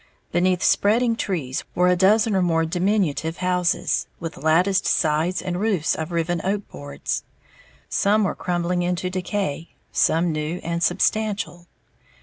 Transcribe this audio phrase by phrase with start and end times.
[0.31, 5.93] Beneath spreading trees, were a dozen or more diminutive houses, with latticed sides and roofs
[5.93, 7.23] of riven oak boards.
[7.87, 11.67] Some were crumbling into decay, some new and substantial.